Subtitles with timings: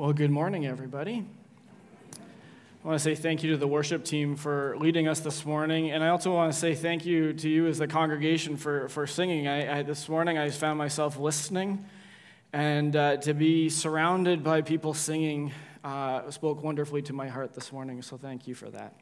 [0.00, 1.26] Well, good morning, everybody.
[2.14, 5.90] I want to say thank you to the worship team for leading us this morning.
[5.90, 9.06] And I also want to say thank you to you as the congregation for, for
[9.06, 9.46] singing.
[9.46, 11.84] I, I this morning I found myself listening,
[12.54, 15.52] and uh, to be surrounded by people singing
[15.84, 18.00] uh, spoke wonderfully to my heart this morning.
[18.00, 18.94] So thank you for that.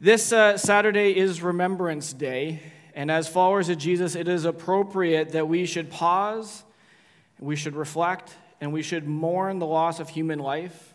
[0.00, 2.62] This uh, Saturday is Remembrance Day.
[2.94, 6.62] And as followers of Jesus, it is appropriate that we should pause,
[7.40, 10.94] we should reflect, and we should mourn the loss of human life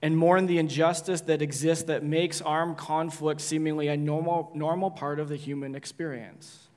[0.00, 5.18] and mourn the injustice that exists that makes armed conflict seemingly a normal, normal part
[5.18, 6.68] of the human experience.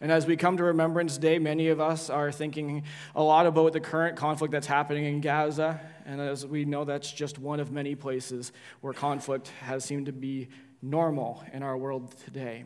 [0.00, 2.82] And as we come to Remembrance Day, many of us are thinking
[3.14, 5.80] a lot about the current conflict that's happening in Gaza.
[6.04, 10.12] And as we know, that's just one of many places where conflict has seemed to
[10.12, 10.48] be
[10.82, 12.64] normal in our world today.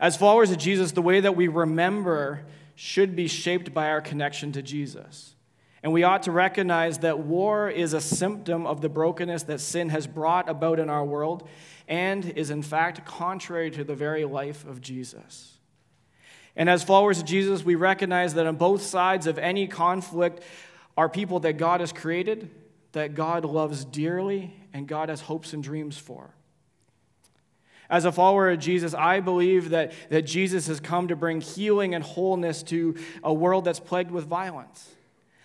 [0.00, 4.50] As followers of Jesus, the way that we remember should be shaped by our connection
[4.52, 5.33] to Jesus.
[5.84, 9.90] And we ought to recognize that war is a symptom of the brokenness that sin
[9.90, 11.46] has brought about in our world
[11.86, 15.58] and is, in fact, contrary to the very life of Jesus.
[16.56, 20.42] And as followers of Jesus, we recognize that on both sides of any conflict
[20.96, 22.48] are people that God has created,
[22.92, 26.34] that God loves dearly, and God has hopes and dreams for.
[27.90, 31.94] As a follower of Jesus, I believe that, that Jesus has come to bring healing
[31.94, 34.94] and wholeness to a world that's plagued with violence.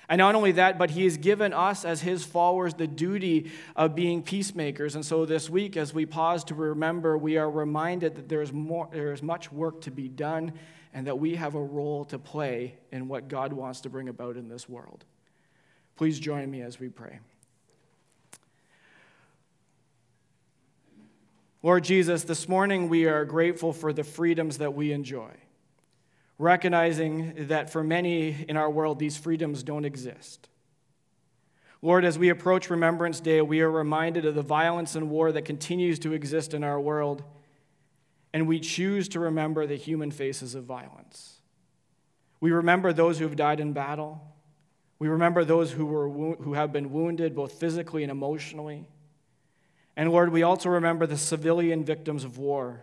[0.10, 3.94] And not only that, but he has given us as his followers the duty of
[3.94, 4.96] being peacemakers.
[4.96, 8.52] And so this week, as we pause to remember, we are reminded that there is,
[8.52, 10.54] more, there is much work to be done
[10.96, 14.36] and that we have a role to play in what God wants to bring about
[14.36, 15.06] in this world.
[15.96, 17.20] Please join me as we pray.
[21.62, 25.30] Lord Jesus, this morning we are grateful for the freedoms that we enjoy
[26.40, 30.48] recognizing that for many in our world, these freedoms don't exist.
[31.82, 35.44] Lord, as we approach Remembrance Day, we are reminded of the violence and war that
[35.44, 37.24] continues to exist in our world,
[38.34, 41.42] and we choose to remember the human faces of violence.
[42.40, 44.22] We remember those who have died in battle.
[44.98, 48.86] We remember those who, were, who have been wounded both physically and emotionally.
[49.98, 52.82] And Lord, we also remember the civilian victims of war,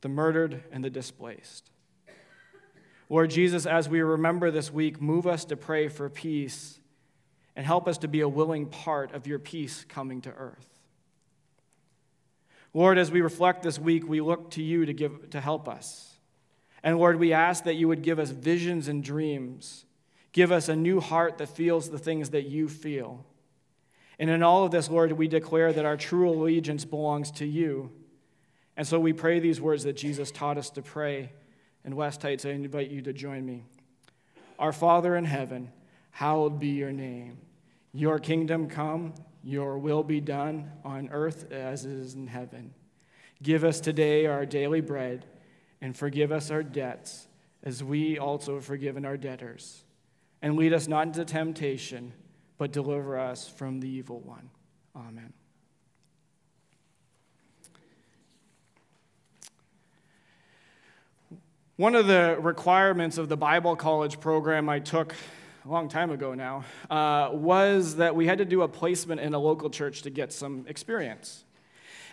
[0.00, 1.70] the murdered and the displaced.
[3.08, 6.78] Lord Jesus, as we remember this week, move us to pray for peace
[7.56, 10.66] and help us to be a willing part of your peace coming to earth.
[12.74, 16.18] Lord, as we reflect this week, we look to you to, give, to help us.
[16.82, 19.86] And Lord, we ask that you would give us visions and dreams.
[20.32, 23.24] Give us a new heart that feels the things that you feel.
[24.18, 27.90] And in all of this, Lord, we declare that our true allegiance belongs to you.
[28.76, 31.32] And so we pray these words that Jesus taught us to pray
[31.88, 33.64] and West Heights, I invite you to join me.
[34.58, 35.72] Our Father in heaven,
[36.10, 37.38] hallowed be your name.
[37.94, 42.74] Your kingdom come, your will be done on earth as it is in heaven.
[43.42, 45.24] Give us today our daily bread,
[45.80, 47.26] and forgive us our debts,
[47.62, 49.82] as we also have forgiven our debtors.
[50.42, 52.12] And lead us not into temptation,
[52.58, 54.50] but deliver us from the evil one.
[54.94, 55.32] Amen.
[61.78, 65.14] One of the requirements of the Bible college program I took
[65.64, 69.32] a long time ago now uh, was that we had to do a placement in
[69.32, 71.44] a local church to get some experience.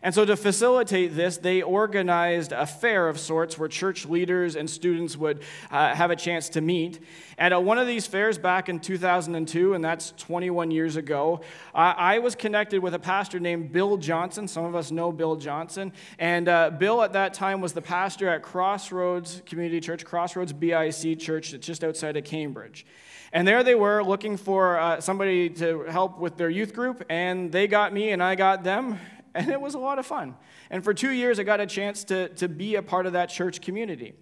[0.06, 4.70] And so, to facilitate this, they organized a fair of sorts where church leaders and
[4.70, 7.00] students would uh, have a chance to meet.
[7.40, 11.42] And at one of these fairs back in 2002, and that's 21 years ago,
[11.74, 14.48] uh, I was connected with a pastor named Bill Johnson.
[14.48, 15.92] Some of us know Bill Johnson.
[16.20, 21.18] And uh, Bill, at that time, was the pastor at Crossroads Community Church, Crossroads BIC
[21.18, 22.86] Church, that's just outside of Cambridge.
[23.34, 27.52] And there they were looking for uh, somebody to help with their youth group, and
[27.52, 29.00] they got me and I got them
[29.36, 30.36] and it was a lot of fun.
[30.70, 33.30] And for two years, I got a chance to, to be a part of that
[33.30, 34.14] church community.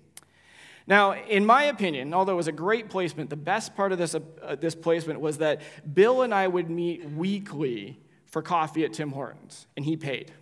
[0.85, 4.16] Now, in my opinion, although it was a great placement, the best part of this,
[4.16, 5.62] uh, this placement was that
[5.94, 10.33] Bill and I would meet weekly for coffee at Tim Hortons, and he paid.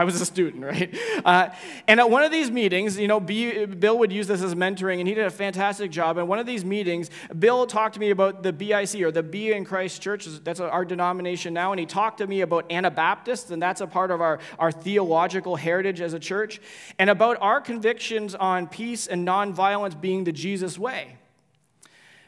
[0.00, 0.96] I was a student, right?
[1.26, 1.50] Uh,
[1.86, 4.98] and at one of these meetings, you know, B, Bill would use this as mentoring,
[4.98, 6.16] and he did a fantastic job.
[6.16, 9.52] And one of these meetings, Bill talked to me about the BIC, or the Be
[9.52, 10.24] in Christ Church.
[10.24, 11.72] That's our denomination now.
[11.72, 15.56] And he talked to me about Anabaptists, and that's a part of our, our theological
[15.56, 16.62] heritage as a church,
[16.98, 21.19] and about our convictions on peace and nonviolence being the Jesus way.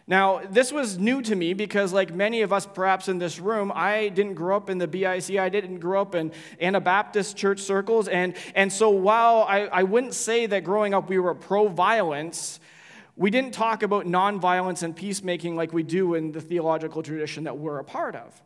[0.06, 3.70] Now, this was new to me because, like many of us perhaps in this room,
[3.74, 5.38] I didn't grow up in the BIC.
[5.38, 8.08] I didn't grow up in Anabaptist church circles.
[8.08, 12.58] And, and so, while I, I wouldn't say that growing up we were pro violence,
[13.16, 17.58] We didn't talk about nonviolence and peacemaking like we do in the theological tradition that
[17.58, 18.42] we're a part of.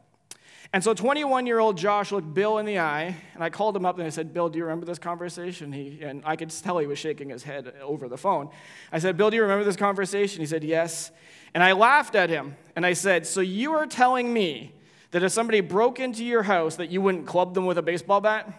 [0.73, 3.87] And so 21 year old Josh looked Bill in the eye, and I called him
[3.87, 5.73] up and I said, Bill, do you remember this conversation?
[5.73, 8.51] He, and I could tell he was shaking his head over the phone.
[8.91, 10.41] I said, Bill, do you remember this conversation?
[10.41, 11.13] He said, Yes.
[11.55, 14.73] And I laughed at him and I said, So you are telling me
[15.11, 18.21] that if somebody broke into your house, that you wouldn't club them with a baseball
[18.21, 18.53] bat?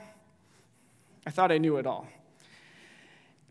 [1.25, 2.07] I thought I knew it all.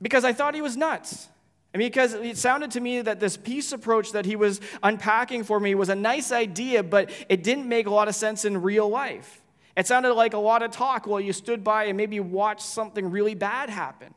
[0.00, 1.29] Because I thought he was nuts.
[1.75, 5.44] I mean, because it sounded to me that this peace approach that he was unpacking
[5.44, 8.62] for me was a nice idea, but it didn't make a lot of sense in
[8.62, 9.43] real life.
[9.77, 13.11] It sounded like a lot of talk while you stood by and maybe watched something
[13.11, 14.15] really bad happen.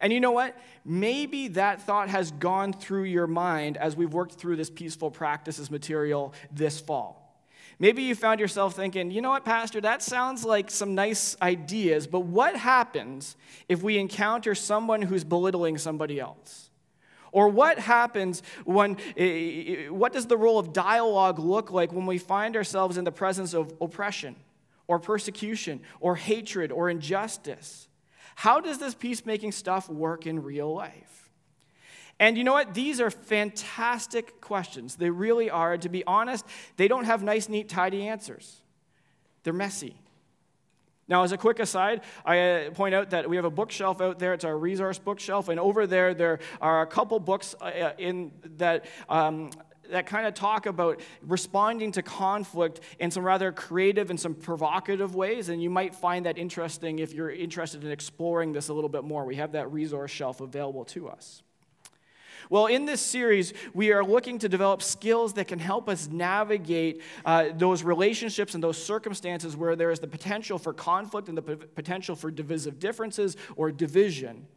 [0.00, 0.56] And you know what?
[0.84, 5.70] Maybe that thought has gone through your mind as we've worked through this peaceful practices
[5.70, 7.20] material this fall.
[7.78, 12.06] Maybe you found yourself thinking, you know what, Pastor, that sounds like some nice ideas,
[12.06, 13.36] but what happens
[13.70, 16.68] if we encounter someone who's belittling somebody else?
[17.32, 22.04] Or what happens when, eh, eh, what does the role of dialogue look like when
[22.04, 24.36] we find ourselves in the presence of oppression
[24.86, 27.88] or persecution or hatred or injustice?
[28.40, 31.28] How does this peacemaking stuff work in real life?
[32.18, 32.72] And you know what?
[32.72, 34.96] These are fantastic questions.
[34.96, 35.76] They really are.
[35.76, 36.46] To be honest,
[36.78, 38.56] they don't have nice, neat, tidy answers,
[39.42, 39.94] they're messy.
[41.06, 44.18] Now, as a quick aside, I uh, point out that we have a bookshelf out
[44.18, 44.32] there.
[44.32, 48.32] It's our resource bookshelf, and over there there are a couple books uh, uh, in
[48.56, 48.86] that.
[49.10, 49.50] Um,
[49.90, 55.14] that kind of talk about responding to conflict in some rather creative and some provocative
[55.14, 58.88] ways, and you might find that interesting if you're interested in exploring this a little
[58.88, 59.24] bit more.
[59.24, 61.42] We have that resource shelf available to us.
[62.48, 67.00] Well, in this series, we are looking to develop skills that can help us navigate
[67.24, 71.42] uh, those relationships and those circumstances where there is the potential for conflict and the
[71.42, 74.48] p- potential for divisive differences or division.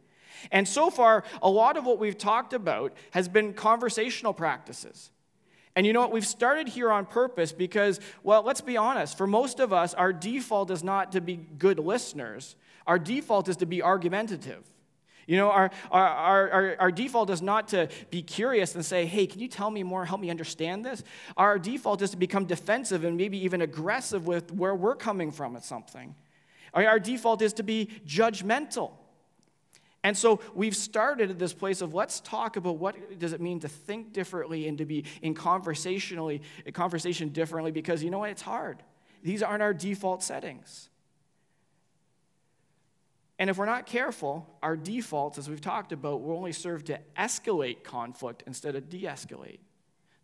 [0.50, 5.10] And so far, a lot of what we've talked about has been conversational practices.
[5.76, 6.12] And you know what?
[6.12, 9.18] We've started here on purpose because, well, let's be honest.
[9.18, 12.56] For most of us, our default is not to be good listeners,
[12.86, 14.62] our default is to be argumentative.
[15.26, 19.26] You know, our, our, our, our, default is not to be curious and say, hey,
[19.26, 21.02] can you tell me more, help me understand this?
[21.38, 25.56] Our default is to become defensive and maybe even aggressive with where we're coming from
[25.56, 26.14] at something.
[26.74, 28.92] Our, our default is to be judgmental.
[30.04, 33.60] And so we've started at this place of let's talk about what does it mean
[33.60, 36.42] to think differently and to be in conversationally
[36.74, 38.82] conversation differently because you know what it's hard.
[39.22, 40.90] These aren't our default settings.
[43.38, 47.00] And if we're not careful, our defaults, as we've talked about, will only serve to
[47.18, 49.58] escalate conflict instead of de escalate.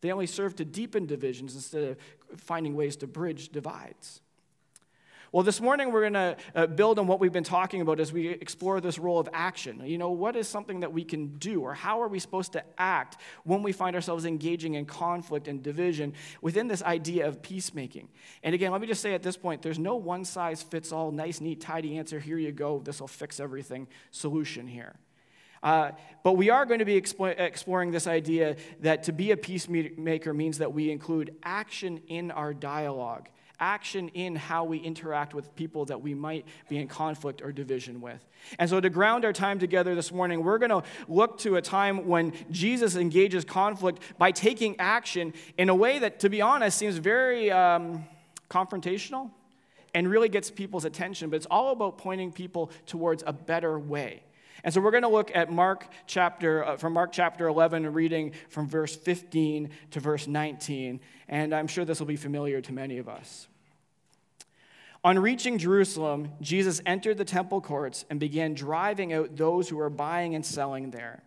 [0.03, 1.97] They only serve to deepen divisions instead of
[2.39, 4.21] finding ways to bridge divides.
[5.33, 8.13] Well, this morning we're going to uh, build on what we've been talking about as
[8.13, 9.81] we explore this role of action.
[9.85, 12.65] You know, what is something that we can do, or how are we supposed to
[12.77, 18.09] act when we find ourselves engaging in conflict and division within this idea of peacemaking?
[18.43, 21.13] And again, let me just say at this point there's no one size fits all,
[21.13, 24.97] nice, neat, tidy answer, here you go, this will fix everything solution here.
[25.63, 25.93] Uh,
[26.25, 30.59] but we are going to be exploring this idea that to be a peacemaker means
[30.59, 33.29] that we include action in our dialogue
[33.61, 38.01] action in how we interact with people that we might be in conflict or division
[38.01, 38.25] with.
[38.59, 41.63] And so, to ground our time together this morning, we're going to look to a
[41.63, 46.79] time when Jesus engages conflict by taking action in a way that, to be honest,
[46.79, 48.05] seems very um,
[48.49, 49.31] confrontational
[49.95, 54.23] and really gets people's attention, but it's all about pointing people towards a better way.
[54.65, 58.33] And so we're going to look at Mark chapter uh, from Mark chapter 11 reading
[58.49, 62.99] from verse 15 to verse 19, and I'm sure this will be familiar to many
[62.99, 63.49] of us.
[65.03, 69.89] On reaching Jerusalem, Jesus entered the temple courts and began driving out those who were
[69.89, 71.23] buying and selling there.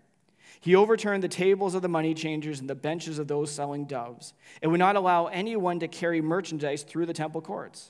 [0.59, 4.33] He overturned the tables of the money changers and the benches of those selling doves,
[4.61, 7.89] and would not allow anyone to carry merchandise through the temple courts.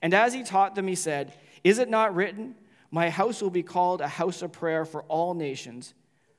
[0.00, 2.54] And as he taught them, he said, Is it not written,
[2.94, 5.94] My house will be called a house of prayer for all nations,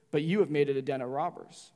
[0.10, 1.74] but you have made it a den of robbers?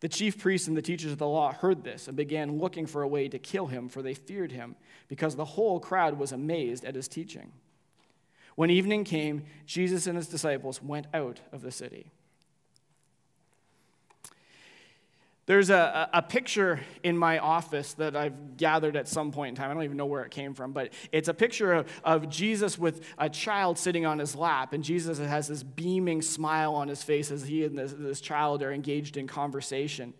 [0.00, 3.00] The chief priests and the teachers of the law heard this and began looking for
[3.00, 4.76] a way to kill him, for they feared him,
[5.08, 7.52] because the whole crowd was amazed at his teaching.
[8.54, 12.12] When evening came, Jesus and his disciples went out of the city.
[15.46, 19.70] There's a, a picture in my office that I've gathered at some point in time.
[19.70, 22.76] I don't even know where it came from, but it's a picture of, of Jesus
[22.76, 24.72] with a child sitting on his lap.
[24.72, 28.60] And Jesus has this beaming smile on his face as he and this, this child
[28.64, 30.14] are engaged in conversation.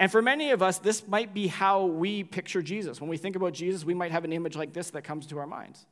[0.00, 3.00] And for many of us, this might be how we picture Jesus.
[3.00, 5.38] When we think about Jesus, we might have an image like this that comes to
[5.38, 5.86] our minds.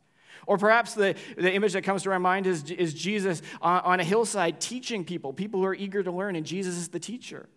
[0.44, 4.00] Or perhaps the, the image that comes to our mind is, is Jesus on, on
[4.00, 7.48] a hillside teaching people, people who are eager to learn, and Jesus is the teacher.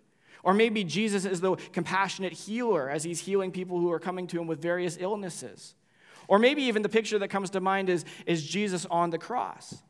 [0.46, 4.40] Or maybe Jesus is the compassionate healer as he's healing people who are coming to
[4.40, 5.74] him with various illnesses.
[6.28, 9.82] Or maybe even the picture that comes to mind is, is Jesus on the cross.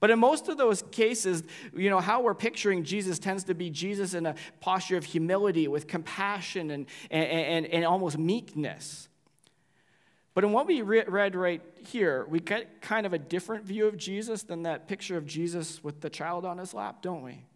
[0.00, 1.42] But in most of those cases,
[1.74, 5.68] you know, how we're picturing Jesus tends to be Jesus in a posture of humility
[5.68, 9.08] with compassion and, and, and, and almost meekness.
[10.34, 13.96] But in what we read right here, we get kind of a different view of
[13.96, 17.46] Jesus than that picture of Jesus with the child on his lap, don't we?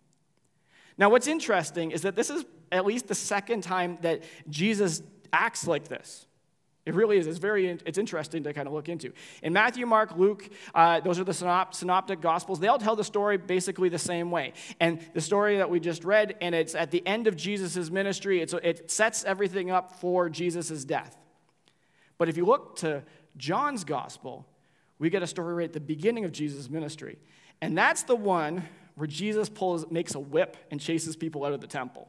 [0.98, 5.02] Now, what's interesting is that this is at least the second time that Jesus
[5.32, 6.26] acts like this.
[6.84, 7.26] It really is.
[7.26, 9.12] It's very it's interesting to kind of look into.
[9.42, 12.60] In Matthew, Mark, Luke, uh, those are the synoptic gospels.
[12.60, 14.54] They all tell the story basically the same way.
[14.80, 18.40] And the story that we just read, and it's at the end of Jesus' ministry,
[18.40, 21.14] it sets everything up for Jesus' death.
[22.16, 23.02] But if you look to
[23.36, 24.46] John's gospel,
[24.98, 27.18] we get a story right at the beginning of Jesus' ministry.
[27.60, 28.64] And that's the one
[28.98, 32.08] where Jesus pulls, makes a whip and chases people out of the temple.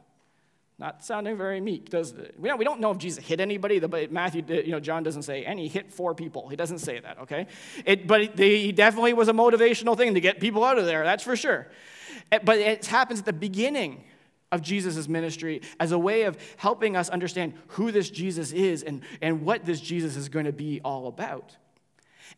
[0.78, 2.34] Not sounding very meek, does it?
[2.38, 3.78] We don't, we don't know if Jesus hit anybody.
[3.80, 6.48] But Matthew, you know, John doesn't say, and he hit four people.
[6.48, 7.46] He doesn't say that, okay?
[7.84, 11.22] It, but he definitely was a motivational thing to get people out of there, that's
[11.22, 11.68] for sure.
[12.32, 14.04] Eh, but it happens at the beginning
[14.50, 19.02] of Jesus' ministry as a way of helping us understand who this Jesus is and,
[19.20, 21.56] and what this Jesus is going to be all about.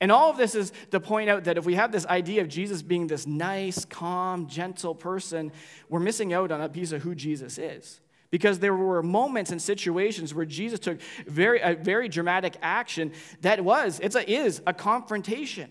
[0.01, 2.49] And all of this is to point out that if we have this idea of
[2.49, 5.53] Jesus being this nice, calm, gentle person,
[5.89, 8.01] we're missing out on a piece of who Jesus is
[8.33, 13.63] because there were moments and situations where Jesus took very, a very dramatic action that
[13.63, 15.71] was, it's a, is a confrontation.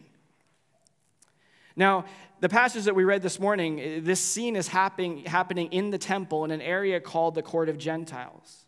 [1.76, 2.06] Now,
[2.40, 6.46] the passage that we read this morning, this scene is happening, happening in the temple
[6.46, 8.66] in an area called the Court of Gentiles.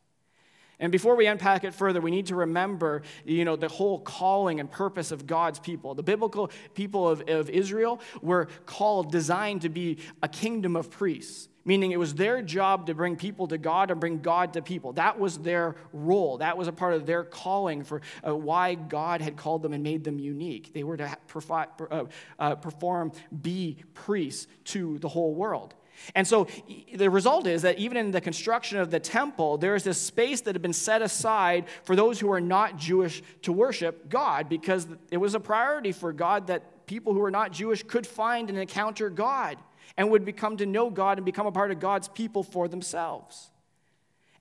[0.79, 4.59] And before we unpack it further, we need to remember, you know, the whole calling
[4.59, 5.95] and purpose of God's people.
[5.95, 11.49] The biblical people of, of Israel were called, designed to be a kingdom of priests
[11.65, 14.93] meaning it was their job to bring people to God and bring God to people.
[14.93, 16.37] That was their role.
[16.39, 19.83] That was a part of their calling for uh, why God had called them and
[19.83, 20.73] made them unique.
[20.73, 21.17] They were to
[21.49, 22.05] uh,
[22.39, 23.11] uh, perform,
[23.41, 25.73] be priests to the whole world.
[26.15, 26.47] And so
[26.93, 30.41] the result is that even in the construction of the temple, there is this space
[30.41, 34.87] that had been set aside for those who are not Jewish to worship God because
[35.11, 38.57] it was a priority for God that people who are not Jewish could find and
[38.57, 39.57] encounter God
[39.97, 43.51] and would become to know God and become a part of God's people for themselves.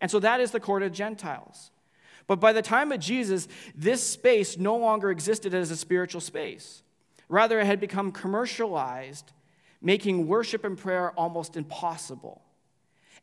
[0.01, 1.71] And so that is the court of Gentiles.
[2.27, 6.83] But by the time of Jesus, this space no longer existed as a spiritual space.
[7.29, 9.33] Rather, it had become commercialized,
[9.83, 12.43] making worship and prayer almost impossible.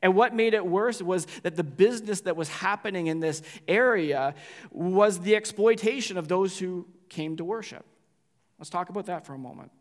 [0.02, 4.34] And what made it worse was that the business that was happening in this area
[4.70, 7.84] was the exploitation of those who came to worship.
[8.58, 9.72] Let's talk about that for a moment.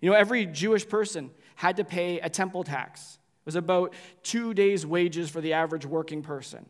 [0.00, 3.18] You know, every Jewish person had to pay a temple tax.
[3.42, 6.66] It was about two days' wages for the average working person.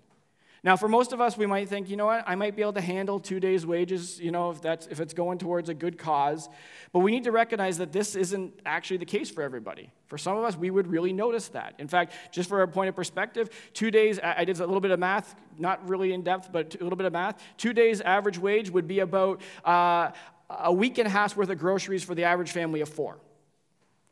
[0.65, 2.75] Now, for most of us, we might think, you know what, I might be able
[2.75, 5.99] to handle two days' wages, you know, if, that's, if it's going towards a good
[5.99, 6.49] cause.
[6.93, 9.91] But we need to recognize that this isn't actually the case for everybody.
[10.07, 11.75] For some of us, we would really notice that.
[11.81, 14.93] In fact, just for a point of perspective, two days, I did a little bit
[14.93, 17.43] of math, not really in depth, but a little bit of math.
[17.57, 20.13] Two days' average wage would be about uh,
[20.49, 23.19] a week and a half's worth of groceries for the average family of four.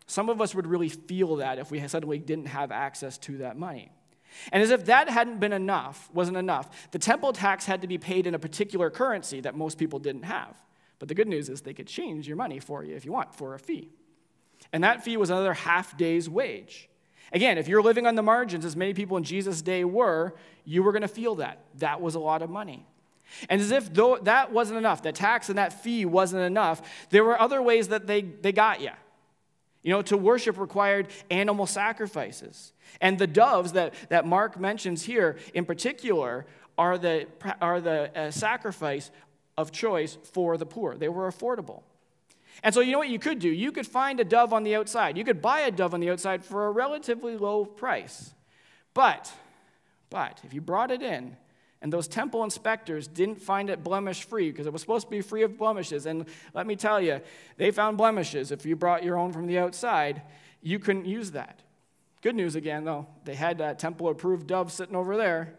[0.09, 3.57] Some of us would really feel that if we suddenly didn't have access to that
[3.57, 3.93] money.
[4.53, 7.99] And as if that hadn't been enough, wasn't enough, the temple tax had to be
[7.99, 10.57] paid in a particular currency that most people didn't have.
[10.99, 13.35] But the good news is they could change your money for you if you want
[13.35, 13.91] for a fee.
[14.73, 16.89] And that fee was another half day's wage.
[17.33, 20.35] Again, if you're living on the margins, as many people in Jesus' day were,
[20.65, 21.65] you were going to feel that.
[21.77, 22.87] That was a lot of money.
[23.49, 27.25] And as if though that wasn't enough, the tax and that fee wasn't enough, there
[27.25, 28.91] were other ways that they, they got you.
[29.83, 32.73] You know, to worship required animal sacrifices.
[33.01, 36.47] And the doves that, that Mark mentions here in particular
[36.77, 37.27] are the,
[37.61, 39.11] are the uh, sacrifice
[39.57, 40.97] of choice for the poor.
[40.97, 41.83] They were affordable.
[42.63, 43.49] And so, you know what you could do?
[43.49, 45.17] You could find a dove on the outside.
[45.17, 48.35] You could buy a dove on the outside for a relatively low price.
[48.93, 49.33] But,
[50.11, 51.37] but, if you brought it in,
[51.83, 55.23] and those temple inspectors didn't find it blemish free because it was supposed to be
[55.23, 56.07] free of blemishes.
[56.07, 57.21] And let me tell you,
[57.57, 58.51] they found blemishes.
[58.53, 60.23] If you brought your own from the outside,
[60.63, 61.63] you couldn't use that.
[62.23, 65.55] Good news again, though, they had that temple approved dove sitting over there,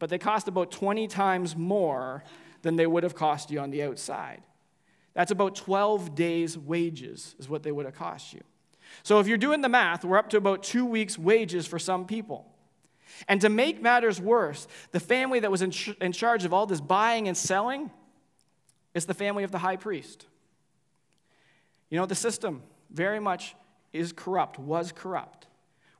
[0.00, 2.24] but they cost about 20 times more
[2.62, 4.42] than they would have cost you on the outside.
[5.14, 8.40] That's about 12 days' wages, is what they would have cost you.
[9.04, 12.04] So if you're doing the math, we're up to about two weeks' wages for some
[12.04, 12.51] people.
[13.28, 16.66] And to make matters worse, the family that was in, ch- in charge of all
[16.66, 17.90] this buying and selling,
[18.94, 20.26] is the family of the high priest.
[21.88, 23.54] You know, the system very much
[23.92, 25.46] is corrupt, was corrupt,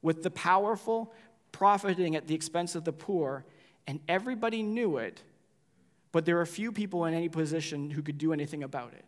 [0.01, 1.13] with the powerful
[1.53, 3.45] profiting at the expense of the poor,
[3.87, 5.23] and everybody knew it,
[6.11, 9.05] but there were few people in any position who could do anything about it.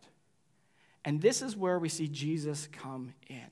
[1.05, 3.51] And this is where we see Jesus come in.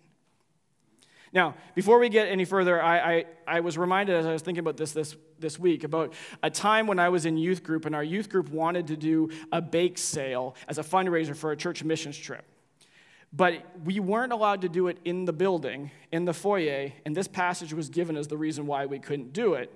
[1.32, 4.60] Now, before we get any further, I, I, I, was reminded as I was thinking
[4.60, 7.94] about this, this this week about a time when I was in youth group, and
[7.94, 11.84] our youth group wanted to do a bake sale as a fundraiser for a church
[11.84, 12.44] missions trip.
[13.34, 17.28] But we weren't allowed to do it in the building, in the foyer, and this
[17.28, 19.72] passage was given as the reason why we couldn't do it.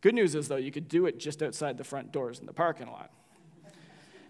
[0.00, 2.52] Good news is, though, you could do it just outside the front doors in the
[2.52, 3.10] parking lot.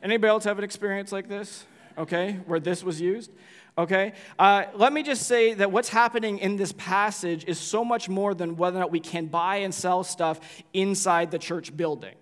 [0.03, 1.67] Anybody else have an experience like this?
[1.99, 3.31] Okay, where this was used?
[3.77, 4.13] Okay?
[4.39, 8.35] Uh, let me just say that what's happening in this passage is so much more
[8.35, 10.41] than whether or not we can buy and sell stuff
[10.73, 12.15] inside the church building.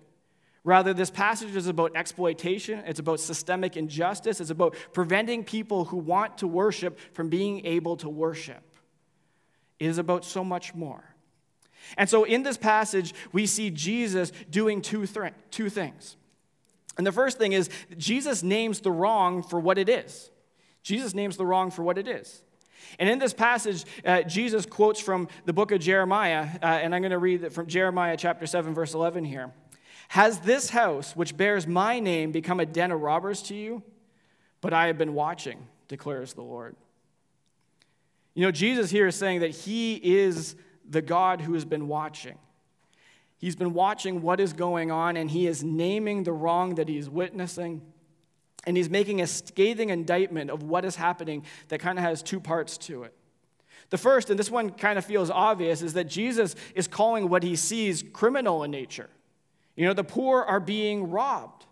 [0.63, 5.97] Rather, this passage is about exploitation, it's about systemic injustice, it's about preventing people who
[5.97, 8.61] want to worship from being able to worship.
[9.79, 11.03] It is about so much more.
[11.97, 16.17] And so, in this passage, we see Jesus doing two, th- two things.
[16.99, 20.29] And the first thing is, Jesus names the wrong for what it is.
[20.83, 22.43] Jesus names the wrong for what it is.
[22.99, 27.01] And in this passage, uh, Jesus quotes from the book of Jeremiah, uh, and I'm
[27.01, 29.53] going to read it from Jeremiah chapter 7, verse 11 here.
[30.09, 33.81] Has this house, which bears my name, become a den of robbers to you?
[34.59, 36.75] But I have been watching, declares the Lord.
[38.33, 42.37] You know, Jesus here is saying that he is the God who has been watching.
[43.39, 46.97] He's been watching what is going on, and he is naming the wrong that he
[46.97, 47.81] is witnessing.
[48.65, 52.41] And he's making a scathing indictment of what is happening that kind of has two
[52.41, 53.13] parts to it.
[53.89, 57.41] The first, and this one kind of feels obvious, is that Jesus is calling what
[57.41, 59.09] he sees criminal in nature.
[59.77, 61.65] You know, the poor are being robbed.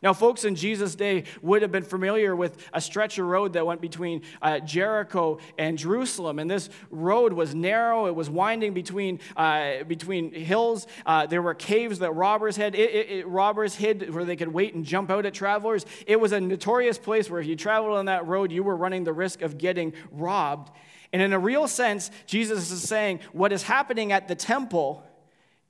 [0.00, 3.66] Now, folks in Jesus' day would have been familiar with a stretch of road that
[3.66, 6.38] went between uh, Jericho and Jerusalem.
[6.38, 10.86] And this road was narrow, it was winding between, uh, between hills.
[11.04, 12.76] Uh, there were caves that robbers had.
[12.76, 15.84] It, it, it, robbers hid where they could wait and jump out at travelers.
[16.06, 19.02] It was a notorious place where if you traveled on that road, you were running
[19.02, 20.70] the risk of getting robbed.
[21.12, 25.04] And in a real sense, Jesus is saying what is happening at the temple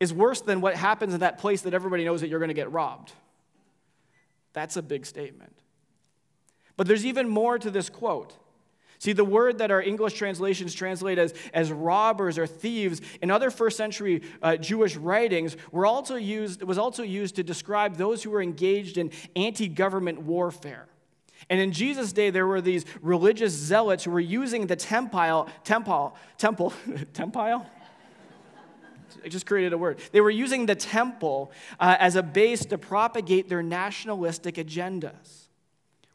[0.00, 2.54] is worse than what happens in that place that everybody knows that you're going to
[2.54, 3.12] get robbed.
[4.52, 5.54] That's a big statement.
[6.76, 8.36] But there's even more to this quote.
[9.00, 13.50] See, the word that our English translations translate as, as robbers or thieves in other
[13.50, 18.30] first century uh, Jewish writings were also used, was also used to describe those who
[18.30, 20.88] were engaged in anti government warfare.
[21.48, 26.16] And in Jesus' day, there were these religious zealots who were using the temple, temple,
[26.36, 26.72] temple,
[27.14, 27.66] temple,
[29.24, 29.98] I just created a word.
[30.12, 35.48] They were using the temple uh, as a base to propagate their nationalistic agendas,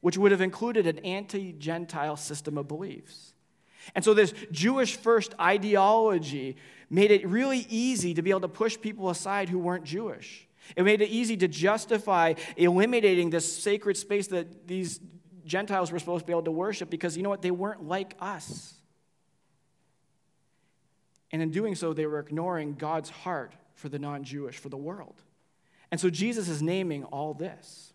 [0.01, 3.33] which would have included an anti Gentile system of beliefs.
[3.95, 6.57] And so, this Jewish first ideology
[6.89, 10.47] made it really easy to be able to push people aside who weren't Jewish.
[10.75, 14.99] It made it easy to justify eliminating this sacred space that these
[15.45, 17.41] Gentiles were supposed to be able to worship because you know what?
[17.41, 18.73] They weren't like us.
[21.33, 24.77] And in doing so, they were ignoring God's heart for the non Jewish, for the
[24.77, 25.15] world.
[25.91, 27.93] And so Jesus is naming all this.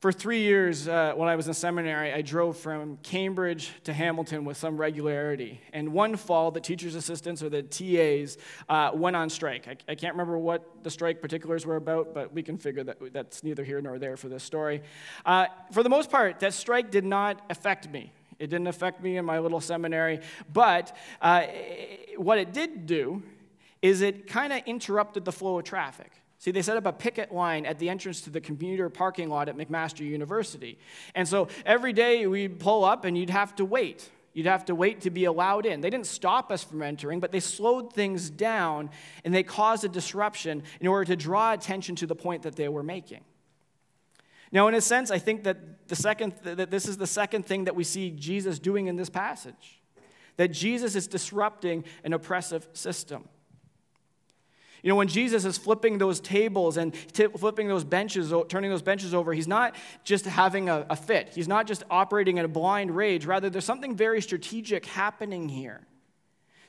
[0.00, 4.46] For three years, uh, when I was in seminary, I drove from Cambridge to Hamilton
[4.46, 5.60] with some regularity.
[5.74, 9.68] And one fall, the teacher's assistants or the TAs uh, went on strike.
[9.68, 13.12] I, I, can't remember what the strike particulars were about, but we can figure that
[13.12, 14.82] that's neither here nor there for this story.
[15.26, 18.10] Uh, for the most part, that strike did not affect me.
[18.40, 20.20] It didn't affect me in my little seminary.
[20.50, 21.42] But uh,
[22.16, 23.22] what it did do
[23.82, 26.10] is it kind of interrupted the flow of traffic.
[26.38, 29.50] See, they set up a picket line at the entrance to the commuter parking lot
[29.50, 30.78] at McMaster University.
[31.14, 34.10] And so every day we'd pull up and you'd have to wait.
[34.32, 35.82] You'd have to wait to be allowed in.
[35.82, 38.88] They didn't stop us from entering, but they slowed things down
[39.22, 42.70] and they caused a disruption in order to draw attention to the point that they
[42.70, 43.20] were making.
[44.52, 47.64] Now, in a sense, I think that, the second, that this is the second thing
[47.64, 49.80] that we see Jesus doing in this passage
[50.36, 53.28] that Jesus is disrupting an oppressive system.
[54.82, 58.80] You know, when Jesus is flipping those tables and t- flipping those benches, turning those
[58.80, 61.32] benches over, he's not just having a, a fit.
[61.34, 63.26] He's not just operating in a blind rage.
[63.26, 65.82] Rather, there's something very strategic happening here.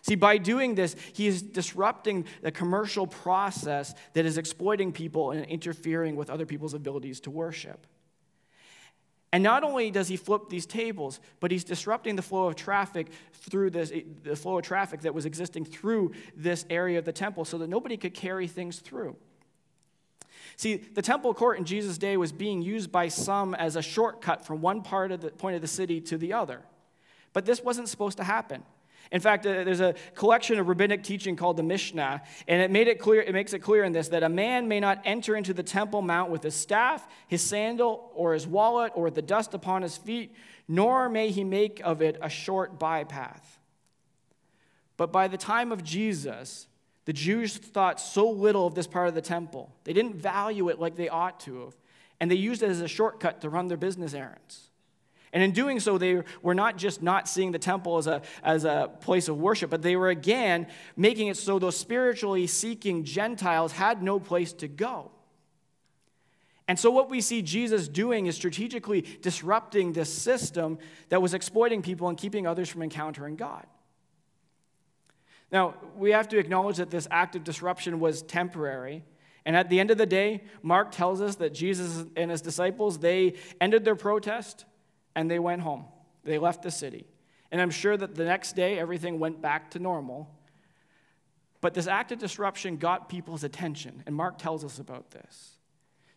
[0.01, 5.45] See, by doing this, he is disrupting the commercial process that is exploiting people and
[5.45, 7.85] interfering with other people's abilities to worship.
[9.33, 13.07] And not only does he flip these tables, but he's disrupting the flow of traffic
[13.33, 17.13] through this, eh, the flow of traffic that was existing through this area of the
[17.13, 19.15] temple so that nobody could carry things through.
[20.57, 24.45] See, the temple court in Jesus' day was being used by some as a shortcut
[24.45, 26.61] from one part of the point of the city to the other.
[27.31, 28.63] But this wasn't supposed to happen.
[29.12, 32.88] In fact, uh, there's a collection of rabbinic teaching called the Mishnah, and it made
[32.88, 33.21] it clear.
[33.21, 36.02] It makes it clear in this that a man may not enter into the temple
[36.02, 40.34] mount with his staff, his sandal, or his wallet, or the dust upon his feet,
[40.67, 43.43] nor may he make of it a short bypath.
[44.95, 46.67] But by the time of Jesus,
[47.04, 49.76] the Jews thought so little of this part of the temple.
[49.84, 51.76] They didn't value it like they ought to have,
[52.21, 54.70] and they used it as a shortcut to run their business errands.
[55.34, 58.65] And in doing so, they were not just not seeing the temple as a, as
[58.65, 60.67] a place of worship, but they were again
[60.98, 65.12] making it so those spiritually seeking Gentiles had no place to go.
[66.67, 71.82] And so, what we see Jesus doing is strategically disrupting this system that was exploiting
[71.82, 73.65] people and keeping others from encountering God.
[75.52, 79.04] Now, we have to acknowledge that this act of disruption was temporary.
[79.46, 83.00] And at the end of the day, Mark tells us that Jesus and his disciples,
[83.00, 84.65] they ended their protest
[85.15, 85.86] and they went home.
[86.24, 87.06] They left the city.
[87.52, 90.30] And I'm sure that the next day everything went back to normal.
[91.60, 95.58] But this act of disruption got people's attention, and Mark tells us about this.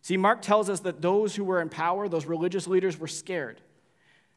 [0.01, 3.61] See, Mark tells us that those who were in power, those religious leaders, were scared.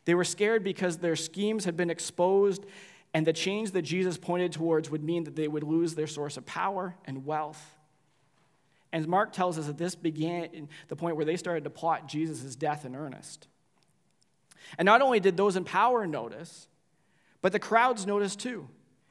[0.05, 2.65] They were scared because their schemes had been exposed,
[3.15, 6.37] and the change that Jesus pointed towards would mean that they would lose their source
[6.37, 7.75] of power and wealth.
[8.93, 12.57] And Mark tells us that this began the point where they started to plot Jesus'
[12.57, 13.49] death in earnest.
[14.77, 16.69] And not only did those in power notice,
[17.41, 18.69] but the crowds noticed too.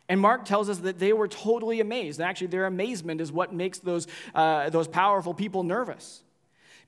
[0.09, 2.19] And Mark tells us that they were totally amazed.
[2.19, 6.23] And actually, their amazement is what makes those, uh, those powerful people nervous.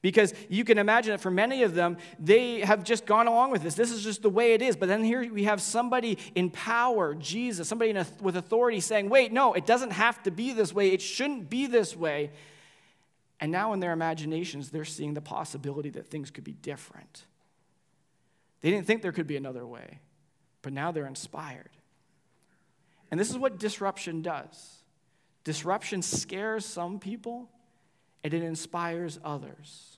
[0.02, 3.62] Because you can imagine that for many of them, they have just gone along with
[3.62, 3.76] this.
[3.76, 4.78] This is just the way it is.
[4.78, 9.34] But then here we have somebody in power, Jesus, somebody a, with authority saying, wait,
[9.34, 10.91] no, it doesn't have to be this way.
[10.91, 12.32] It shouldn't be this way.
[13.41, 17.26] And now in their imaginations, they're seeing the possibility that things could be different.
[18.62, 20.00] They didn't think there could be another way,
[20.62, 21.69] but now they're inspired.
[23.12, 24.76] And this is what disruption does
[25.45, 27.50] disruption scares some people,
[28.24, 29.98] and it inspires others.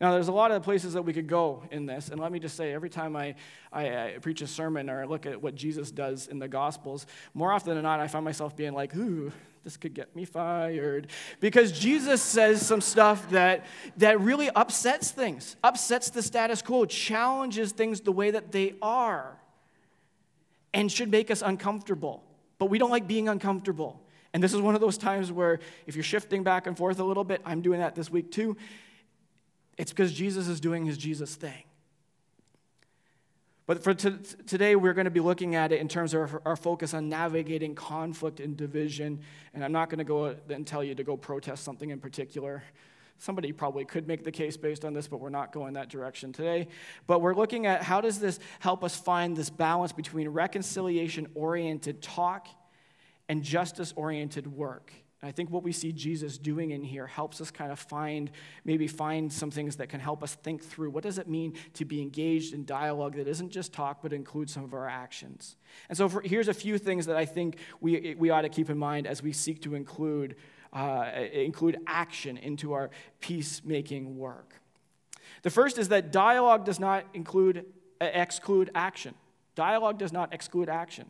[0.00, 2.40] Now, there's a lot of places that we could go in this, and let me
[2.40, 3.36] just say every time I,
[3.72, 7.06] I, I, preach a sermon or I look at what Jesus does in the Gospels,
[7.32, 9.30] more often than not, I find myself being like, ooh,
[9.64, 11.08] this could get me fired.
[11.40, 13.64] Because Jesus says some stuff that,
[13.96, 19.38] that really upsets things, upsets the status quo, challenges things the way that they are,
[20.74, 22.22] and should make us uncomfortable.
[22.58, 24.00] But we don't like being uncomfortable.
[24.34, 27.04] And this is one of those times where if you're shifting back and forth a
[27.04, 28.56] little bit, I'm doing that this week too.
[29.78, 31.64] It's because Jesus is doing his Jesus thing.
[33.66, 34.10] But for t-
[34.46, 37.08] today, we're going to be looking at it in terms of our, our focus on
[37.08, 39.20] navigating conflict and division.
[39.54, 41.98] And I'm not going to go uh, and tell you to go protest something in
[41.98, 42.62] particular.
[43.18, 46.32] Somebody probably could make the case based on this, but we're not going that direction
[46.32, 46.68] today.
[47.06, 52.02] But we're looking at how does this help us find this balance between reconciliation oriented
[52.02, 52.48] talk
[53.28, 54.92] and justice oriented work.
[55.24, 58.30] And I think what we see Jesus doing in here helps us kind of find,
[58.66, 61.86] maybe find some things that can help us think through what does it mean to
[61.86, 65.56] be engaged in dialogue that isn't just talk, but includes some of our actions.
[65.88, 68.68] And so for, here's a few things that I think we, we ought to keep
[68.68, 70.36] in mind as we seek to include,
[70.74, 74.60] uh, include action into our peacemaking work.
[75.40, 77.64] The first is that dialogue does not include,
[77.98, 79.14] exclude action.
[79.54, 81.06] Dialogue does not exclude action.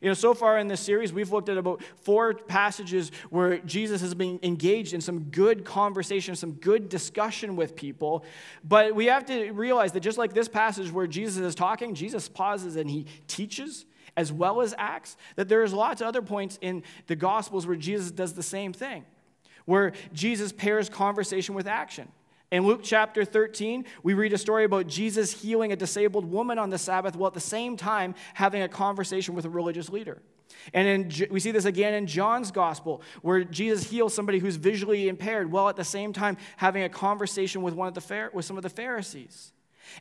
[0.00, 4.00] You know, so far in this series, we've looked at about four passages where Jesus
[4.00, 8.24] has been engaged in some good conversation, some good discussion with people.
[8.62, 12.28] But we have to realize that just like this passage where Jesus is talking, Jesus
[12.28, 16.82] pauses and he teaches as well as acts, that there's lots of other points in
[17.06, 19.04] the Gospels where Jesus does the same thing,
[19.64, 22.08] where Jesus pairs conversation with action.
[22.50, 26.70] In Luke chapter 13, we read a story about Jesus healing a disabled woman on
[26.70, 30.22] the Sabbath while at the same time having a conversation with a religious leader.
[30.72, 35.08] And in, we see this again in John's gospel, where Jesus heals somebody who's visually
[35.08, 38.56] impaired while at the same time having a conversation with, one of the, with some
[38.56, 39.52] of the Pharisees.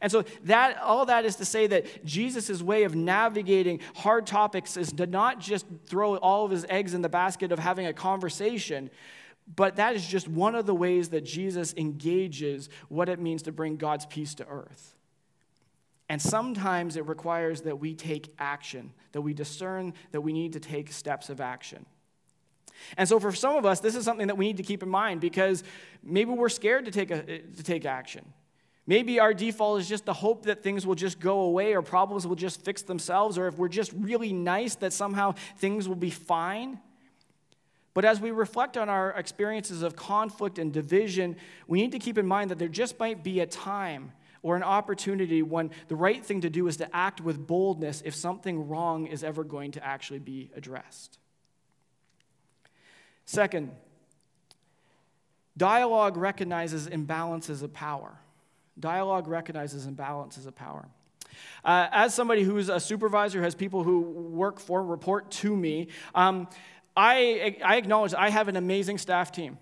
[0.01, 4.77] And so that all that is to say that Jesus' way of navigating hard topics
[4.77, 7.93] is to not just throw all of his eggs in the basket of having a
[7.93, 8.89] conversation,
[9.55, 13.51] but that is just one of the ways that Jesus engages what it means to
[13.51, 14.95] bring God's peace to earth.
[16.09, 20.59] And sometimes it requires that we take action, that we discern that we need to
[20.59, 21.85] take steps of action.
[22.95, 24.89] And so for some of us, this is something that we need to keep in
[24.89, 25.63] mind because
[26.03, 28.25] maybe we're scared to take, a, to take action.
[28.85, 32.25] Maybe our default is just the hope that things will just go away or problems
[32.25, 36.09] will just fix themselves, or if we're just really nice, that somehow things will be
[36.09, 36.79] fine.
[37.97, 42.19] But as we reflect on our experiences of conflict and division, we need to keep
[42.19, 44.11] in mind that there just might be a time
[44.43, 48.13] or an opportunity when the right thing to do is to act with boldness if
[48.13, 51.17] something wrong is ever going to actually be addressed.
[53.25, 53.71] Second,
[55.57, 58.19] dialogue recognizes imbalances of power.
[58.79, 60.87] Dialogue recognizes imbalances of power.
[61.63, 66.47] Uh, as somebody who's a supervisor, has people who work for, report to me, um,
[66.97, 69.59] I, I acknowledge I have an amazing staff team.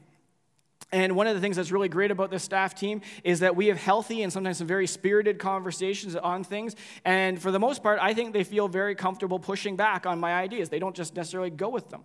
[0.92, 3.68] And one of the things that's really great about this staff team is that we
[3.68, 6.76] have healthy and sometimes some very spirited conversations on things.
[7.04, 10.34] And for the most part, I think they feel very comfortable pushing back on my
[10.34, 10.70] ideas.
[10.70, 12.04] They don't just necessarily go with them.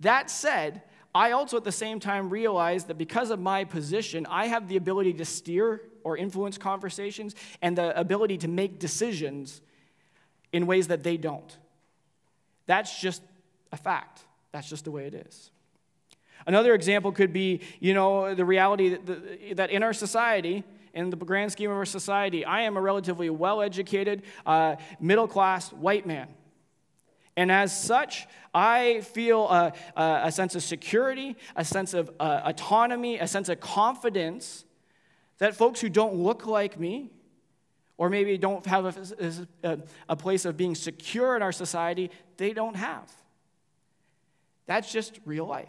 [0.00, 0.82] That said,
[1.14, 4.76] I also at the same time realize that because of my position, I have the
[4.76, 9.60] ability to steer or influence conversations and the ability to make decisions
[10.52, 11.56] in ways that they don't.
[12.66, 13.22] That's just
[13.70, 14.24] a fact.
[14.52, 15.50] That's just the way it is.
[16.46, 21.16] Another example could be, you know, the reality that, that in our society, in the
[21.16, 26.06] grand scheme of our society, I am a relatively well educated, uh, middle class white
[26.06, 26.28] man.
[27.36, 33.18] And as such, I feel a, a, sense of security, a sense of uh, autonomy,
[33.18, 34.64] a sense of confidence
[35.38, 37.12] that folks who don't look like me,
[37.96, 42.52] or maybe don't have a, a, a place of being secure in our society, they
[42.52, 43.08] don't have.
[44.68, 45.68] That's just real life.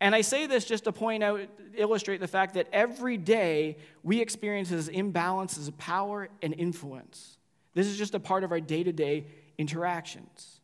[0.00, 1.42] And I say this just to point out,
[1.76, 7.36] illustrate the fact that every day we experience imbalances of power and influence.
[7.74, 9.26] This is just a part of our day to day
[9.58, 10.60] interactions.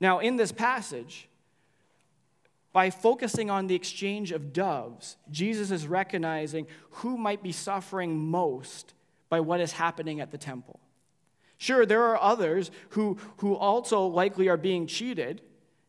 [0.00, 1.28] Now, in this passage,
[2.72, 8.92] by focusing on the exchange of doves, Jesus is recognizing who might be suffering most
[9.28, 10.80] by what is happening at the temple.
[11.58, 15.40] Sure, there are others who, who also likely are being cheated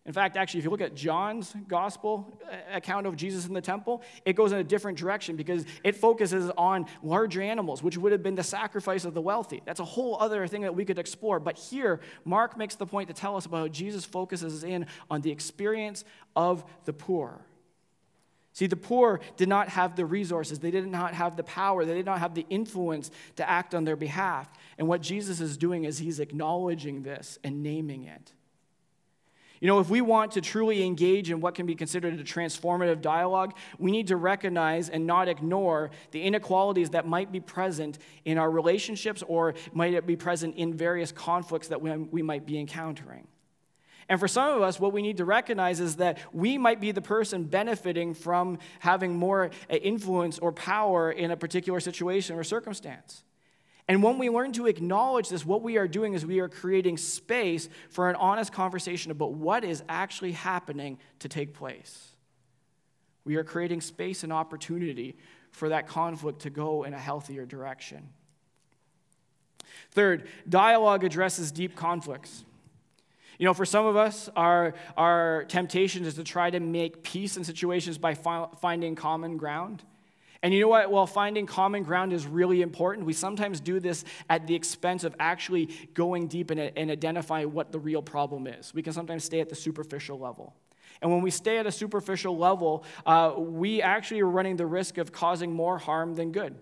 [0.08, 3.60] in fact, actually, if you look at John's gospel uh, account of Jesus in the
[3.60, 8.14] temple, it goes in a different direction because it focuses on larger animals, which would
[8.14, 9.62] have been the sacrifice of the wealthy.
[9.66, 11.42] That's a whole other thing that we could explore.
[11.42, 15.20] But here, Mark makes the point to tell us about how Jesus focuses in on
[15.20, 16.06] the experience
[16.38, 17.42] of the poor.
[18.58, 21.94] See, the poor did not have the resources, they did not have the power, they
[21.94, 24.52] did not have the influence to act on their behalf.
[24.80, 28.34] And what Jesus is doing is he's acknowledging this and naming it.
[29.62, 33.00] You know, if we want to truly engage in what can be considered a transformative
[33.00, 38.40] dialogue, we need to recognize and not ignore the inequalities that might be present in
[38.40, 43.28] our relationships or might be present in various conflicts that we, might be encountering.
[44.10, 46.92] And for some of us, what we need to recognize is that we might be
[46.92, 52.44] the person benefiting from having more uh, influence or power in a particular situation or
[52.44, 53.24] circumstance.
[53.90, 56.98] And when we learn to acknowledge this, what we are doing is we are creating
[56.98, 62.12] space for an honest conversation about what is actually happening to take place.
[63.24, 65.18] We are creating space and opportunity
[65.52, 68.10] for that conflict to go in a healthier direction.
[69.92, 72.44] Third, dialogue addresses deep conflicts.
[73.38, 77.38] You know, for some of us, our, our temptation is to try to make peace
[77.38, 79.84] in situations by fi- finding common ground.
[80.42, 80.92] And you know what?
[80.92, 85.16] While finding common ground is really important, we sometimes do this at the expense of
[85.20, 88.74] actually going deep and, and identifying what the real problem is.
[88.74, 90.56] We can sometimes stay at the superficial level.
[91.02, 94.98] And when we stay at a superficial level, uh, we actually are running the risk
[94.98, 96.56] of causing more harm than good.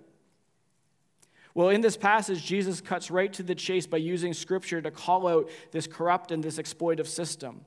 [1.55, 5.25] Well, in this passage, Jesus cuts right to the chase by using scripture to call
[5.27, 7.61] out this corrupt and this exploitive system.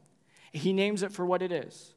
[0.52, 1.94] He names it for what it is.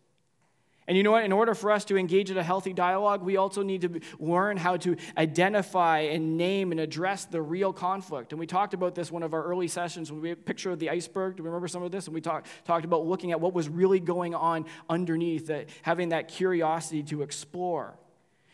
[0.88, 1.26] And you know what?
[1.26, 4.58] In order for us to engage in a healthy dialogue, we also need to learn
[4.58, 8.32] how to identify and name and address the real conflict.
[8.32, 10.72] And we talked about this one of our early sessions when we had a picture
[10.72, 11.36] of the iceberg.
[11.36, 12.08] Do you remember some of this?
[12.08, 16.10] And we talk, talked about looking at what was really going on underneath, that, having
[16.10, 17.96] that curiosity to explore.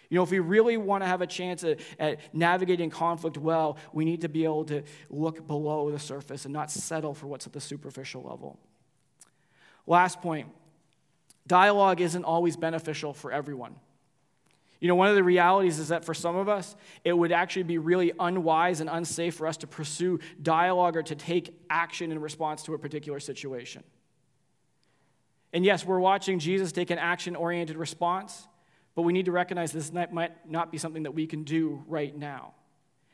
[0.10, 3.78] You know, if we really want to have a chance at, at, navigating conflict well,
[3.92, 7.46] we need to be able to look below the surface and not settle for what's
[7.46, 8.58] at the superficial level.
[9.86, 10.48] Last point
[11.46, 13.76] Dialogue isn't always beneficial for everyone.
[14.80, 17.64] You know, one of the realities is that for some of us, it would actually
[17.64, 22.20] be really unwise and unsafe for us to pursue dialogue or to take action in
[22.20, 23.84] response to a particular situation.
[25.52, 28.48] And yes, we're watching Jesus take an action oriented response,
[28.98, 32.18] but we need to recognize this might not be something that we can do right
[32.18, 32.56] now.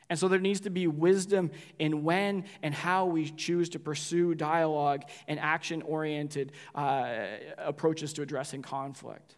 [0.08, 4.34] And so there needs to be wisdom in when and how we choose to pursue
[4.34, 7.26] dialogue and action oriented uh,
[7.58, 9.36] approaches to addressing conflict.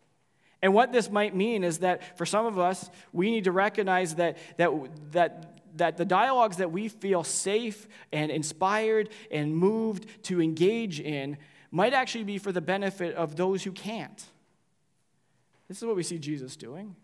[0.63, 4.15] And what this might mean is that for some of us, we need to recognize
[4.15, 4.71] that, that,
[5.11, 11.39] that, that the dialogues that we feel safe and inspired and moved to engage in
[11.73, 14.25] might actually be for the benefit of those who can't.
[15.69, 16.95] This is what we see Jesus doing.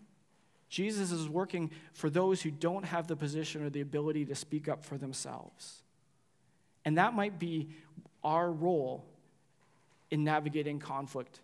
[0.68, 4.68] Jesus is working for those who don't have the position or the ability to speak
[4.68, 5.82] up for themselves.
[6.84, 7.68] And that might be
[8.24, 9.04] our role
[10.10, 11.40] in navigating conflict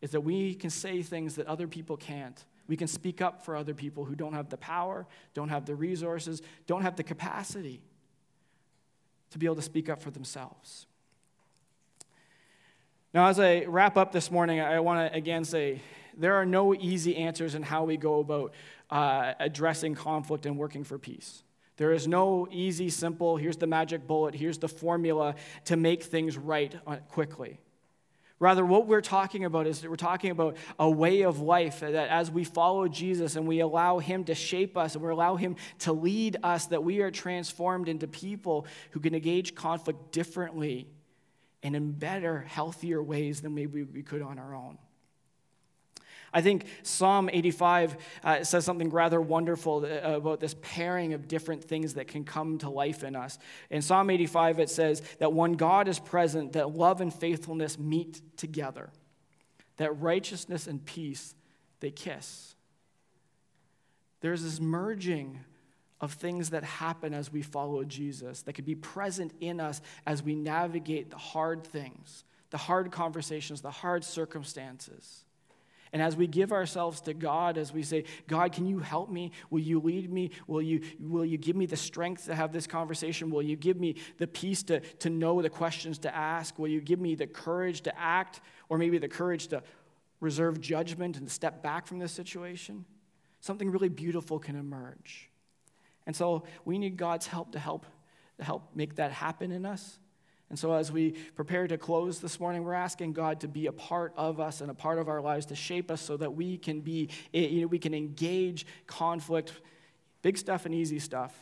[0.00, 2.44] is that we can say things that other people can't.
[2.66, 5.74] We can speak up for other people who don't have the power, don't have the
[5.74, 7.80] resources, don't have the capacity
[9.30, 10.86] to be able to speak up for themselves.
[13.14, 15.80] Now, as I wrap up this morning, I want to again say
[16.16, 18.54] there are no easy answers in how we go about
[18.90, 21.42] uh, addressing conflict and working for peace.
[21.76, 26.36] There is no easy, simple, here's the magic bullet, here's the formula to make things
[26.36, 27.58] right uh, quickly.
[28.38, 31.94] Rather, what we're talking about is that we're talking about a way of life that
[31.94, 35.54] as we follow Jesus and we allow Him to shape us and we allow Him
[35.80, 40.88] to lead us, that we are transformed into people who can engage conflict differently
[41.62, 44.76] and in better, healthier ways than maybe we could on our own.
[46.32, 51.62] I think Psalm 85 uh, says something rather wonderful uh, about this pairing of different
[51.62, 53.38] things that can come to life in us.
[53.70, 58.22] In Psalm 85, it says that when God is present, that love and faithfulness meet
[58.36, 58.90] together,
[59.76, 61.34] that righteousness and peace,
[61.80, 62.54] they kiss.
[64.20, 65.40] There's this merging
[66.00, 70.22] of things that happen as we follow Jesus that could be present in us as
[70.22, 75.24] we navigate the hard things, the hard conversations, the hard circumstances.
[75.92, 79.30] And as we give ourselves to God, as we say, God, can you help me?
[79.50, 80.30] Will you lead me?
[80.46, 83.30] Will you, will you give me the strength to have this conversation?
[83.30, 86.58] Will you give me the peace to, to know the questions to ask?
[86.58, 89.62] Will you give me the courage to act, or maybe the courage to
[90.20, 92.86] reserve judgment and step back from this situation?
[93.40, 95.28] Something really beautiful can emerge.
[96.06, 97.84] And so we need God's help to help,
[98.38, 99.98] to help make that happen in us.
[100.52, 103.72] And so, as we prepare to close this morning, we're asking God to be a
[103.72, 106.58] part of us and a part of our lives to shape us so that we
[106.58, 109.54] can be, eh, you know, we can engage conflict,
[110.20, 111.34] big stuff and easy stuff,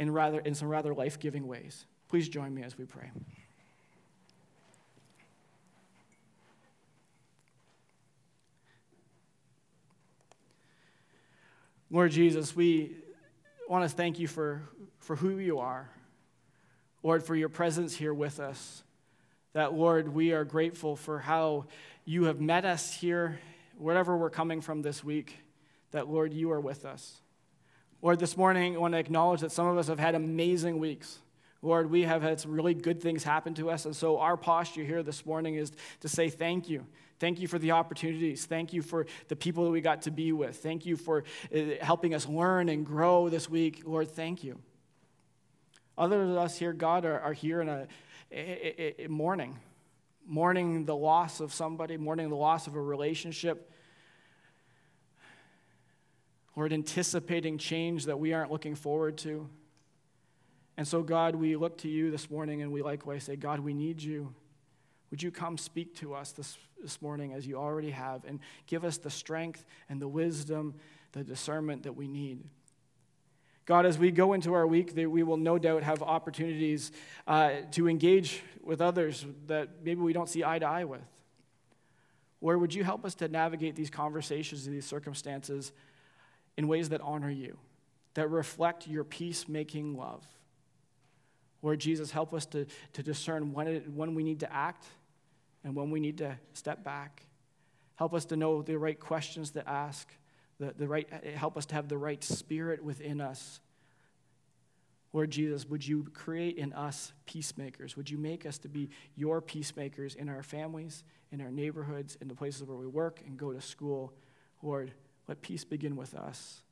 [0.00, 1.86] in rather in some rather life-giving ways.
[2.08, 3.12] Please join me as we pray.
[11.88, 12.96] Lord Jesus, we
[13.68, 14.62] want to thank you for,
[14.98, 15.88] for who you are.
[17.02, 18.82] Lord, for your presence here with us.
[19.52, 21.66] That, Lord, we are grateful for how
[22.04, 23.40] you have met us here,
[23.76, 25.38] wherever we're coming from this week,
[25.90, 27.20] that, Lord, you are with us.
[28.02, 31.18] Lord, this morning I want to acknowledge that some of us have had amazing weeks.
[31.62, 33.84] Lord, we have had some really good things happen to us.
[33.84, 36.86] And so our posture here this morning is to say thank you.
[37.18, 38.46] Thank you for the opportunities.
[38.46, 40.56] Thank you for the people that we got to be with.
[40.56, 43.82] Thank you for uh, helping us learn and grow this week.
[43.84, 44.58] Lord, thank you.
[46.00, 47.86] Others of us here, God, are, are here in a,
[48.32, 49.58] a, a, mourning,
[50.26, 53.70] mourning the loss of somebody, mourning the loss of a relationship.
[56.56, 59.46] Lord, anticipating change that we aren't looking forward to.
[60.78, 63.74] And so, God, we look to you this morning and we likewise say, God, we
[63.74, 64.34] need you.
[65.10, 68.86] Would you come speak to us this, this morning as you already have and give
[68.86, 70.76] us the strength and the wisdom,
[71.12, 72.42] the discernment that we need?
[73.70, 76.90] God, as we go into our week, we will no doubt have opportunities
[77.28, 81.06] uh, to engage with others that maybe we don't see eye to eye with.
[82.40, 85.70] Or would you help us to navigate these conversations and these circumstances
[86.56, 87.58] in ways that honor you,
[88.14, 90.26] that reflect your peacemaking love?
[91.62, 94.84] Lord Jesus, help us to, to discern when, it, when we need to act
[95.62, 97.22] and when we need to step back.
[97.94, 100.08] Help us to know the right questions to ask
[100.60, 103.60] the, the right, uh, help us to have the right spirit within us.
[105.12, 107.96] Lord Jesus, would you create in us peacemakers?
[107.96, 112.28] Would you make us to be your peacemakers in our families, in our neighborhoods, in
[112.28, 114.12] the places where we work and go to school?
[114.62, 114.92] Lord,
[115.26, 116.62] let peace begin with us.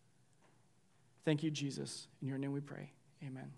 [1.24, 2.06] Thank you, Jesus.
[2.22, 2.92] In your name we pray.
[3.26, 3.50] Amen.